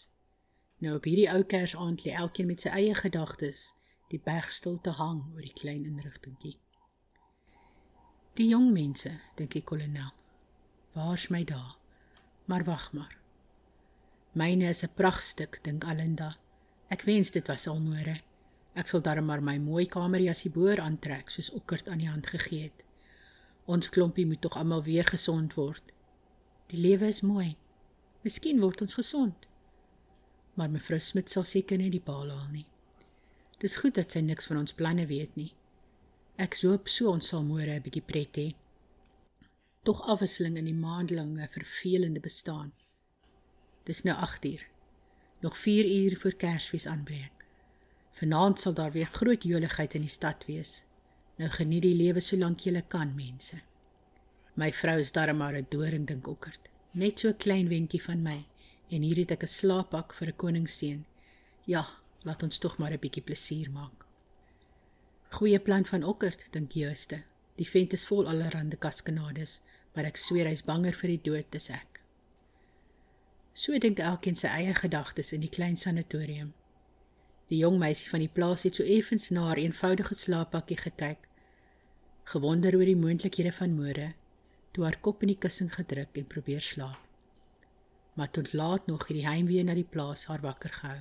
Nou 0.79 0.97
op 0.97 1.07
hierdie 1.07 1.31
ou 1.31 1.43
Kersaand 1.43 2.05
lê 2.07 2.13
elkeen 2.15 2.47
met 2.47 2.63
sy 2.63 2.71
eie 2.71 2.95
gedagtes 2.95 3.73
die 4.13 4.21
bergstil 4.23 4.77
te 4.81 4.93
hang 4.95 5.25
oor 5.33 5.43
die 5.43 5.57
klein 5.59 5.83
inrigtingkie. 5.89 6.55
Die 8.39 8.47
jong 8.49 8.69
mense, 8.73 9.11
dink 9.37 9.57
die 9.57 9.65
kolonel. 9.67 10.13
Waar's 10.95 11.27
my 11.35 11.43
daar? 11.49 11.75
Maar 12.47 12.65
wag 12.65 12.93
maar. 12.93 13.17
Myne 14.39 14.69
is 14.69 14.85
'n 14.85 14.95
pragtstuk, 14.95 15.59
dink 15.65 15.85
Alinda. 15.85 16.37
Ek 16.89 17.03
wens 17.03 17.31
dit 17.31 17.47
was 17.49 17.67
al 17.67 17.81
môre. 17.81 18.15
Ek 18.75 18.87
sal 18.87 19.03
darm 19.03 19.25
maar 19.25 19.43
my 19.43 19.59
mooi 19.59 19.87
kamerjassie 19.87 20.51
boor 20.51 20.81
aantrek 20.81 21.31
soos 21.31 21.51
Okkert 21.51 21.89
aan 21.89 21.99
die 21.99 22.09
hand 22.09 22.27
gegee 22.27 22.63
het. 22.63 22.85
Ons 23.65 23.89
klompie 23.89 24.27
moet 24.27 24.41
tog 24.41 24.57
almal 24.57 24.83
weer 24.83 25.05
gesond 25.05 25.55
word. 25.55 25.93
Die 26.73 26.81
lewe 26.81 27.11
is 27.13 27.21
mooi. 27.21 27.51
Miskien 28.25 28.61
word 28.63 28.81
ons 28.81 28.95
gesond. 28.97 29.43
Maar 30.57 30.71
mevrou 30.73 30.97
Smit 31.05 31.29
sal 31.29 31.45
seker 31.45 31.77
nie 31.77 31.91
die 31.93 32.01
paal 32.01 32.31
haal 32.33 32.47
nie. 32.49 32.65
Dis 33.61 33.75
goed 33.77 33.99
dat 33.99 34.15
sy 34.15 34.23
niks 34.25 34.49
van 34.49 34.63
ons 34.63 34.73
planne 34.79 35.05
weet 35.11 35.35
nie. 35.37 35.51
Ek 36.41 36.57
hoop 36.63 36.89
so 36.89 37.11
ons 37.13 37.29
sal 37.29 37.45
môre 37.45 37.75
'n 37.75 37.85
bietjie 37.85 38.05
pret 38.13 38.39
hê. 38.41 38.47
Tog 39.85 40.01
afwisseling 40.15 40.57
in 40.57 40.65
die 40.65 40.81
maandelinge 40.87 41.49
vervelende 41.49 42.21
bestaan. 42.21 42.73
Dis 43.85 44.03
nou 44.05 44.17
8uur. 44.17 44.63
Nog 45.43 45.59
4 45.59 45.85
uur 45.85 46.17
voor 46.21 46.33
Kersfees 46.33 46.87
aanbreek. 46.87 47.47
Vanaand 48.13 48.61
sal 48.61 48.75
daar 48.75 48.93
weer 48.93 49.13
groot 49.13 49.43
joligheid 49.45 49.95
in 49.95 50.09
die 50.09 50.17
stad 50.19 50.47
wees. 50.47 50.85
Nou 51.37 51.51
geniet 51.51 51.83
die 51.83 51.95
lewe 51.95 52.21
solank 52.21 52.61
jy 52.61 52.83
kan, 52.89 53.15
mense. 53.15 53.61
My 54.55 54.73
vrou 54.73 54.99
is 55.01 55.13
darem 55.13 55.37
maar 55.37 55.57
'n 55.57 55.67
doring 55.69 56.07
dink 56.07 56.27
okkerd. 56.27 56.69
Net 56.91 57.19
so 57.19 57.29
'n 57.29 57.37
klein 57.37 57.69
wentjie 57.69 58.03
van 58.03 58.23
my 58.23 58.47
en 58.89 59.03
hier 59.03 59.17
het 59.17 59.31
ek 59.31 59.43
'n 59.43 59.47
slaappak 59.47 60.15
vir 60.15 60.29
'n 60.29 60.37
koningsseun. 60.37 61.07
Ja, 61.65 61.87
laat 62.23 62.43
ons 62.43 62.59
tog 62.59 62.79
maar 62.79 62.93
'n 62.93 62.99
bietjie 62.99 63.23
plesier 63.23 63.71
maak. 63.71 64.07
Goeie 65.31 65.59
plan 65.59 65.85
van 65.85 66.03
okkerd 66.05 66.53
dink 66.53 66.73
Jooste. 66.73 67.23
Die 67.57 67.69
vent 67.69 67.93
is 67.93 68.07
vol 68.07 68.29
allerhande 68.29 68.77
kaskanades, 68.77 69.61
maar 69.95 70.05
ek 70.05 70.17
sweer 70.17 70.47
hy's 70.47 70.63
banger 70.63 70.93
vir 70.93 71.09
die 71.09 71.23
dood 71.23 71.55
as 71.55 71.71
ek. 71.71 72.01
So 73.53 73.79
dink 73.79 73.99
elkeen 73.99 74.37
sy 74.37 74.47
eie 74.47 74.75
gedagtes 74.75 75.33
in 75.33 75.41
die 75.41 75.53
klein 75.53 75.77
sanatorium. 75.77 76.53
Die 77.49 77.59
jong 77.59 77.79
meisie 77.79 78.09
van 78.11 78.21
die 78.21 78.33
plaas 78.33 78.63
het 78.63 78.75
so 78.75 78.83
effens 78.83 79.31
na 79.31 79.47
haar 79.51 79.61
eenvoudige 79.61 80.15
slaappakkie 80.15 80.77
gekyk, 80.77 81.29
gewonder 82.25 82.77
oor 82.77 82.89
die 82.89 82.97
moontlikhede 82.97 83.53
van 83.53 83.75
môre, 83.77 84.15
toe 84.73 84.85
haar 84.85 84.99
kop 85.01 85.23
in 85.23 85.33
die 85.33 85.39
kussing 85.39 85.71
gedruk 85.75 86.17
en 86.17 86.27
probeer 86.27 86.61
slaap. 86.61 87.01
Maar 88.15 88.31
tot 88.31 88.53
laat 88.53 88.87
nog 88.87 89.07
het 89.07 89.17
die 89.17 89.27
heimwee 89.27 89.65
na 89.65 89.75
die 89.75 89.89
plaas 89.89 90.25
haar 90.29 90.41
wakker 90.41 90.73
gehou. 90.73 91.01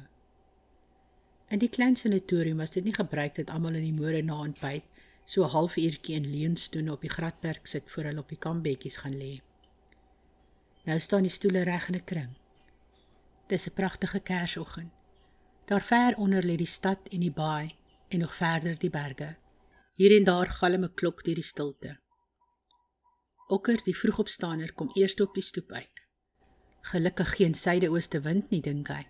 In 1.51 1.59
die 1.59 1.69
klein 1.69 1.95
sanatorium 1.95 2.57
was 2.63 2.71
dit 2.71 2.83
nie 2.83 2.95
gebruik 2.95 3.35
dat 3.35 3.49
almal 3.51 3.75
in 3.79 3.87
die 3.89 3.95
môre 3.95 4.21
na 4.23 4.37
ontbyt 4.39 4.85
so 5.25 5.43
'n 5.43 5.53
halfuurtjie 5.55 6.15
in 6.15 6.31
leunstoene 6.35 6.91
op 6.91 7.01
die 7.01 7.11
gradperk 7.15 7.67
sit 7.67 7.91
voor 7.91 8.03
hulle 8.03 8.19
op 8.19 8.29
die 8.29 8.43
kampbedjies 8.45 8.97
gaan 8.97 9.17
lê. 9.17 9.41
Nou 10.85 10.99
staan 10.99 11.27
die 11.27 11.31
stoele 11.31 11.61
reg 11.63 11.87
in 11.89 11.95
'n 11.95 12.03
kring. 12.03 12.31
Dis 13.47 13.67
'n 13.67 13.73
pragtige 13.73 14.19
Kersoggend. 14.19 14.91
Daar 15.65 15.81
ver 15.81 16.15
onder 16.17 16.43
lê 16.43 16.55
die 16.55 16.73
stad 16.77 16.99
en 17.11 17.19
die 17.19 17.31
baai 17.31 17.75
en 18.09 18.19
nog 18.19 18.35
verder 18.35 18.79
die 18.79 18.89
berge. 18.89 19.35
Hier 19.95 20.17
en 20.17 20.23
daar 20.23 20.47
galm 20.47 20.83
'n 20.83 20.93
klok 20.93 21.23
deur 21.23 21.35
die 21.35 21.43
stilte. 21.43 21.99
Okker, 23.51 23.81
die 23.83 23.95
vroegopstaaner, 23.97 24.71
kom 24.79 24.93
eers 24.95 25.17
op 25.19 25.33
die 25.35 25.43
stoep 25.43 25.73
uit. 25.75 26.01
Gelukkig 26.87 27.33
geen 27.35 27.53
suide-ooste 27.53 28.21
wind 28.23 28.47
nie, 28.49 28.61
dink 28.63 28.87
hy. 28.87 29.01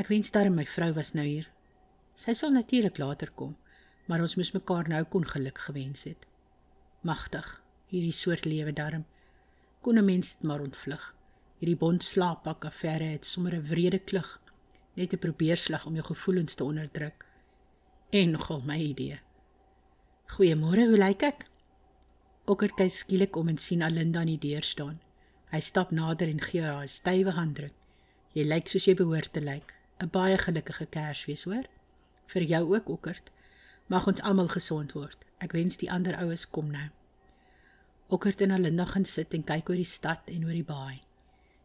Ek 0.00 0.08
wens 0.08 0.32
darm 0.32 0.56
my 0.56 0.64
vrou 0.64 0.88
was 0.96 1.12
nou 1.12 1.26
hier. 1.26 1.50
Sy 2.16 2.32
sal 2.38 2.54
natuurlik 2.56 2.96
later 3.02 3.28
kom, 3.36 3.52
maar 4.08 4.24
ons 4.24 4.38
moes 4.40 4.54
mekaar 4.56 4.88
nou 4.88 5.02
kon 5.04 5.28
geluk 5.28 5.60
gewens 5.66 6.06
het. 6.08 6.24
Magtig, 7.04 7.50
hierdie 7.92 8.16
soort 8.16 8.48
lewe 8.48 8.72
darm. 8.72 9.04
Kon 9.84 9.98
'n 9.98 10.04
mens 10.04 10.32
dit 10.32 10.48
maar 10.48 10.64
ontvlug. 10.64 11.04
Hierdie 11.60 11.76
bond 11.76 12.02
slaappak 12.02 12.64
affære 12.64 13.12
het 13.12 13.26
sommer 13.26 13.54
'n 13.54 13.68
wrede 13.68 13.98
klug, 13.98 14.40
net 14.96 15.12
'n 15.12 15.18
probeerslag 15.18 15.86
om 15.86 15.94
jou 15.94 16.06
gevoelens 16.06 16.54
te 16.54 16.64
onderdruk. 16.64 17.26
En 18.10 18.30
nogal 18.30 18.62
my 18.64 18.78
idee. 18.78 19.20
Goeiemôre, 20.26 20.88
hoe 20.88 20.98
lyk 20.98 21.22
ek? 21.22 21.51
Okker 22.44 22.72
kyk 22.74 22.90
skielik 22.90 23.36
om 23.38 23.48
en 23.52 23.58
sien 23.58 23.84
Alinda 23.86 24.18
aan 24.20 24.30
die 24.32 24.40
deur 24.42 24.64
staan. 24.66 24.96
Hy 25.52 25.60
stap 25.62 25.92
nader 25.94 26.26
en 26.26 26.40
gee 26.42 26.62
haar 26.62 26.82
'n 26.82 26.88
stywe 26.88 27.30
handdruk. 27.36 27.74
Jy 28.34 28.44
lyk 28.44 28.68
soos 28.68 28.84
jy 28.84 28.94
behoort 28.94 29.32
te 29.32 29.40
lyk. 29.40 29.74
'n 30.00 30.10
Baie 30.10 30.38
gelukkige 30.38 30.86
Kersfees, 30.86 31.44
hoor? 31.44 31.66
Vir 32.26 32.42
jou 32.42 32.74
ook, 32.74 32.88
Okkert. 32.88 33.30
Mag 33.86 34.06
ons 34.06 34.20
almal 34.20 34.48
gesond 34.48 34.92
word. 34.92 35.24
Ek 35.38 35.52
wens 35.52 35.76
die 35.76 35.90
ander 35.90 36.16
oues 36.16 36.50
kom 36.50 36.70
nou. 36.70 36.88
Okkert 38.08 38.40
en 38.40 38.50
Alinda 38.50 38.84
gaan 38.84 39.04
sit 39.04 39.34
en 39.34 39.44
kyk 39.44 39.68
oor 39.68 39.76
die 39.76 39.84
stad 39.84 40.22
en 40.26 40.44
oor 40.44 40.52
die 40.52 40.64
baai. 40.64 41.02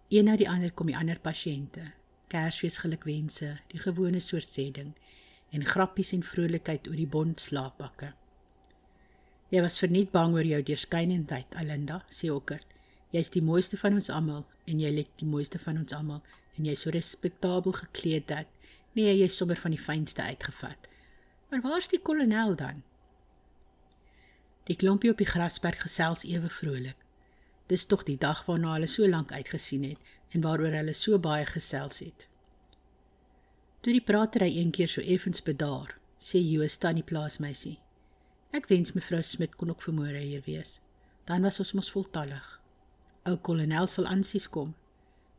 Een 0.10 0.26
na 0.26 0.36
die 0.36 0.50
ander 0.50 0.72
kom 0.72 0.88
die 0.88 0.98
ander 0.98 1.20
pasiënte. 1.20 1.92
Kersfees 2.28 2.78
gelukwense, 2.78 3.58
die 3.68 3.80
gewone 3.80 4.20
soort 4.20 4.48
sê 4.48 4.72
ding 4.72 4.94
en 5.50 5.66
grappies 5.66 6.14
en 6.14 6.24
vrolikheid 6.24 6.88
oor 6.88 6.96
die 6.96 7.08
bond 7.08 7.40
slaapbakke. 7.40 8.14
Jy 9.54 9.62
was 9.64 9.78
verniet 9.80 10.12
bang 10.12 10.34
oor 10.36 10.48
jou 10.48 10.60
deurskynendheid, 10.70 11.56
Alinda, 11.56 12.02
sê 12.12 12.32
Okkert. 12.34 12.68
Jy's 13.16 13.32
die 13.32 13.42
mooiste 13.42 13.78
van 13.80 13.96
ons 13.96 14.10
almal 14.12 14.44
en 14.68 14.82
jy 14.84 14.92
lyk 14.92 15.14
die 15.22 15.30
mooiste 15.30 15.60
van 15.64 15.80
ons 15.80 15.94
almal 15.96 16.20
en 16.58 16.68
jy's 16.68 16.84
so 16.84 16.92
respekteerbaar 16.92 17.80
gekleed 17.86 18.28
dat 18.28 18.50
nee, 18.98 19.14
jy's 19.14 19.38
sommer 19.38 19.60
van 19.62 19.72
die 19.72 19.80
fynste 19.80 20.26
uitgevat. 20.26 20.90
Maar 21.50 21.64
waar's 21.64 21.88
die 21.88 22.02
kolonel 22.04 22.56
dan? 22.60 22.84
Die 24.68 24.76
klompie 24.76 25.14
op 25.14 25.22
die 25.22 25.30
grasberg 25.30 25.80
gesels 25.86 26.26
ewe 26.28 26.50
vrolik. 26.52 26.98
Dis 27.72 27.86
tog 27.88 28.04
die 28.08 28.18
dag 28.20 28.44
waarna 28.48 28.74
hulle 28.76 28.88
so 28.92 29.08
lank 29.08 29.32
uitgesien 29.32 29.86
het, 29.88 30.00
en 30.36 30.44
waaroor 30.44 30.76
hulle 30.76 30.96
so 30.96 31.20
baie 31.20 31.46
gesels 31.48 32.02
het. 32.04 32.28
Toe 33.84 33.94
die 33.96 34.04
pratery 34.04 34.50
een 34.58 34.74
keer 34.76 34.92
so 34.92 35.04
effens 35.04 35.44
bedaar, 35.44 35.94
sê 36.20 36.42
Joost 36.44 36.84
aan 36.84 37.00
die 37.00 37.08
plaasmeisie: 37.08 37.78
"Ek 38.52 38.68
wens 38.68 38.94
mevrou 38.94 39.22
Smit 39.22 39.56
kon 39.56 39.70
ook 39.70 39.82
vermoere 39.82 40.20
hier 40.20 40.42
wees. 40.46 40.80
Dan 41.26 41.42
was 41.42 41.60
ons 41.60 41.74
mos 41.74 41.92
voltallig. 41.92 42.62
Ou 43.28 43.36
kolonel 43.38 43.88
sal 43.88 44.06
aansies 44.06 44.48
kom. 44.50 44.76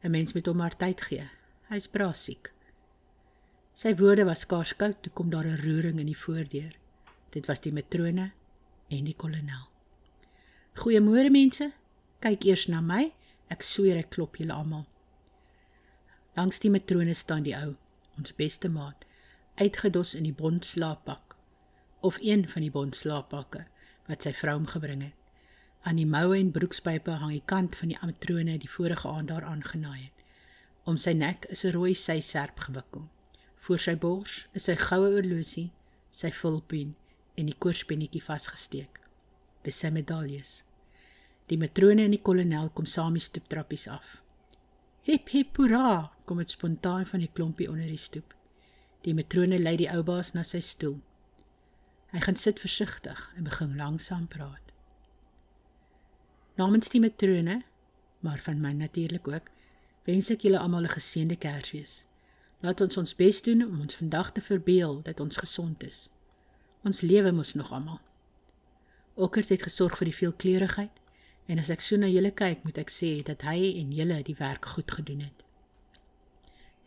'n 0.02 0.10
Mens 0.10 0.32
moet 0.32 0.46
hom 0.46 0.56
maar 0.56 0.76
tyd 0.76 1.00
gee. 1.00 1.28
Hy's 1.68 1.88
braas 1.88 2.24
siek." 2.24 2.52
Sy 3.74 3.94
woorde 3.94 4.24
was 4.24 4.40
skaars 4.40 4.76
koud 4.76 5.02
toe 5.02 5.12
kom 5.12 5.30
daar 5.30 5.46
'n 5.46 5.62
roering 5.64 5.98
in 6.00 6.06
die 6.06 6.22
voordeur. 6.24 6.74
Dit 7.30 7.46
was 7.46 7.60
die 7.60 7.72
matrone 7.72 8.32
en 8.88 9.04
die 9.04 9.16
kolonel. 9.16 9.68
"Goeiemôre 10.74 11.30
mense. 11.30 11.72
Kyk 12.20 12.44
eers 12.44 12.66
na 12.68 12.80
my. 12.80 13.12
Ek 13.48 13.62
sweer 13.62 13.96
ek 13.96 14.10
klop 14.10 14.36
julle 14.36 14.52
almal." 14.52 14.86
Langs 16.36 16.58
die 16.58 16.70
matrone 16.70 17.14
staan 17.14 17.42
die 17.42 17.56
ou 17.56 17.76
ons 18.16 18.34
beste 18.34 18.68
maat, 18.68 19.06
uitgedos 19.56 20.14
in 20.14 20.22
die 20.22 20.32
bondslaappak 20.32 21.27
of 22.00 22.18
een 22.20 22.48
van 22.48 22.62
die 22.62 22.70
bondslaappakke 22.70 23.64
wat 24.08 24.24
sy 24.24 24.32
vrou 24.32 24.54
hom 24.56 24.68
gebring 24.70 25.02
het. 25.02 25.14
Aan 25.86 25.98
die 26.00 26.06
moue 26.06 26.38
en 26.38 26.50
broekspype 26.50 27.18
hang 27.20 27.32
die 27.32 27.44
kant 27.46 27.76
van 27.78 27.92
die 27.92 27.98
matrone 28.02 28.56
die 28.58 28.70
vorige 28.70 29.08
aand 29.08 29.30
daar 29.30 29.46
aangenaai 29.46 30.00
het. 30.00 30.24
Om 30.84 30.96
sy 30.96 31.12
nek 31.12 31.46
is 31.54 31.64
'n 31.64 31.72
rooi 31.72 31.94
syserp 31.94 32.58
gewikkel. 32.58 33.08
Voor 33.60 33.78
sy 33.78 33.96
bors 33.96 34.46
is 34.52 34.64
sy 34.64 34.74
goue 34.76 35.10
oorlosie, 35.14 35.70
sy 36.10 36.30
vulpen 36.30 36.94
en 37.36 37.46
die 37.46 37.58
koorspennetjie 37.58 38.22
vasgesteek. 38.22 39.00
Dis 39.62 39.78
sy 39.78 39.90
medaljes. 39.90 40.64
Die 41.48 41.58
matrone 41.58 42.04
en 42.04 42.10
die 42.10 42.22
kolonel 42.22 42.68
kom 42.68 42.86
saam 42.86 43.12
die 43.12 43.24
stoeptrappies 43.24 43.88
af. 43.88 44.22
Hip 45.02 45.28
hip 45.28 45.56
hoera, 45.56 46.12
kom 46.24 46.38
dit 46.38 46.50
spontaan 46.50 47.06
van 47.06 47.20
die 47.20 47.30
klompie 47.32 47.70
onder 47.70 47.86
die 47.86 47.96
stoep. 47.96 48.34
Die 49.02 49.14
matrone 49.14 49.58
lei 49.58 49.76
die 49.76 49.88
ou 49.88 50.02
baas 50.02 50.34
na 50.34 50.42
sy 50.42 50.60
stoel. 50.60 50.98
Hy 52.10 52.20
gaan 52.24 52.36
sit 52.36 52.60
versigtig 52.60 53.32
en 53.36 53.44
begin 53.44 53.76
langsam 53.76 54.26
praat. 54.26 54.72
Namens 56.54 56.88
die 56.88 57.00
matrone, 57.00 57.62
maar 58.20 58.38
van 58.38 58.60
my 58.60 58.72
natuurlik 58.72 59.28
ook, 59.28 59.50
wens 60.04 60.30
ek 60.30 60.42
julle 60.42 60.58
almal 60.58 60.88
'n 60.88 60.96
geseënde 60.98 61.36
Kersfees. 61.36 62.06
Laat 62.60 62.80
ons 62.80 62.96
ons 62.96 63.14
bes 63.14 63.42
doen 63.42 63.62
om 63.62 63.80
ons 63.80 63.96
vandag 63.96 64.32
te 64.32 64.40
verbeel 64.40 65.02
dat 65.02 65.20
ons 65.20 65.36
gesond 65.36 65.82
is. 65.82 66.10
Ons 66.84 67.00
lewe 67.00 67.32
mos 67.32 67.54
nog 67.54 67.72
almal. 67.72 68.00
Okkert 69.14 69.48
het 69.48 69.62
gesorg 69.62 69.98
vir 69.98 70.04
die 70.04 70.18
veelkleurigheid 70.20 71.00
En 71.48 71.60
as 71.62 71.70
ek 71.72 71.80
so 71.80 71.96
na 71.96 72.10
julle 72.12 72.30
kyk, 72.36 72.60
moet 72.66 72.78
ek 72.82 72.90
sê 72.92 73.08
dat 73.24 73.46
hy 73.48 73.72
en 73.80 73.92
julle 73.96 74.20
die 74.26 74.36
werk 74.36 74.68
goed 74.74 74.92
gedoen 74.92 75.22
het. 75.24 75.44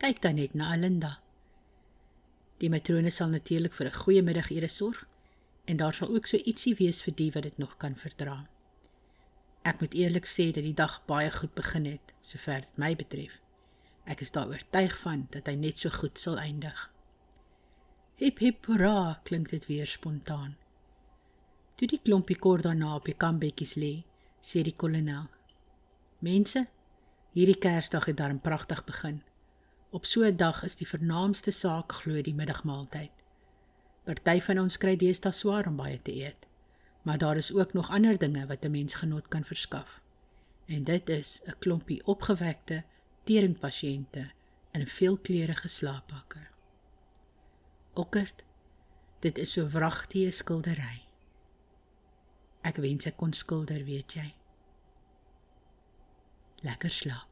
Kyk 0.01 0.22
dan 0.22 0.38
net 0.38 0.54
na 0.58 0.70
Alinda. 0.75 1.16
Die 2.62 2.70
matrone 2.70 3.10
sal 3.10 3.34
natuurlik 3.34 3.74
vir 3.74 3.90
'n 3.90 4.00
goeie 4.04 4.22
middagete 4.22 4.70
sorg 4.70 5.01
en 5.65 5.77
daar 5.77 5.94
sal 5.94 6.15
ook 6.15 6.27
so 6.27 6.38
ietsie 6.38 6.75
wees 6.75 7.01
vir 7.06 7.15
die 7.15 7.32
wat 7.32 7.44
dit 7.44 7.58
nog 7.58 7.77
kan 7.77 7.96
verdra. 7.96 8.48
Ek 9.62 9.80
moet 9.80 9.94
eerlik 9.94 10.25
sê 10.25 10.50
dat 10.51 10.65
die 10.65 10.74
dag 10.74 11.01
baie 11.06 11.32
goed 11.32 11.53
begin 11.53 11.86
het, 11.86 12.13
sover 12.22 12.63
dit 12.65 12.77
my 12.82 12.96
betref. 12.96 13.38
Ek 14.10 14.24
is 14.25 14.34
daaroor 14.34 14.58
oortuig 14.58 14.98
van 15.03 15.27
dat 15.30 15.48
hy 15.48 15.56
net 15.56 15.77
so 15.77 15.94
goed 15.94 16.18
sal 16.18 16.39
eindig. 16.41 16.88
Hip 18.18 18.41
hip 18.41 18.65
hurra, 18.65 19.22
klink 19.24 19.50
dit 19.50 19.65
weer 19.70 19.88
spontaan. 19.88 20.56
Toe 21.77 21.88
die 21.88 22.01
klompie 22.01 22.38
kort 22.38 22.65
daarna 22.65 22.96
op 22.96 23.06
die 23.10 23.18
kambetjies 23.18 23.75
lê, 23.77 24.03
sê 24.41 24.62
die 24.65 24.75
kolonel. 24.77 25.30
Mense, 26.22 26.68
hierdie 27.34 27.58
Kersdag 27.58 28.10
het 28.10 28.18
darm 28.18 28.41
pragtig 28.41 28.84
begin. 28.86 29.22
Op 29.91 30.06
so 30.06 30.24
'n 30.24 30.38
dag 30.38 30.63
is 30.63 30.75
die 30.75 30.88
vernaamste 30.88 31.51
saak 31.51 31.91
glo 31.91 32.22
die 32.22 32.34
middagmaaltyd. 32.34 33.21
Party 34.12 34.41
van 34.43 34.60
ons 34.60 34.76
kry 34.76 34.97
deesdae 35.00 35.32
swaar 35.32 35.69
om 35.69 35.78
baie 35.80 35.95
te 36.04 36.12
eet, 36.12 36.47
maar 37.08 37.17
daar 37.21 37.38
is 37.39 37.52
ook 37.56 37.74
nog 37.74 37.91
ander 37.95 38.17
dinge 38.19 38.43
wat 38.47 38.65
'n 38.65 38.71
mens 38.71 38.93
genot 38.93 39.28
kan 39.28 39.43
verskaf. 39.43 40.02
En 40.67 40.84
dit 40.84 41.10
is 41.10 41.41
'n 41.47 41.56
klompie 41.60 42.06
opgewekte 42.06 42.84
teringpasiënte 43.24 44.32
in 44.71 44.82
'n 44.82 44.88
veelkleurige 44.88 45.67
slaappakke. 45.67 46.47
Okkert, 47.93 48.43
dit 49.19 49.38
is 49.38 49.52
so 49.52 49.67
wragtige 49.67 50.32
skildery. 50.32 51.02
Ek 52.62 52.76
wens 52.76 53.06
ek 53.06 53.17
kon 53.17 53.34
skilder, 53.34 53.84
weet 53.86 54.13
jy. 54.13 54.34
Lekker 56.62 56.91
slaap. 56.91 57.31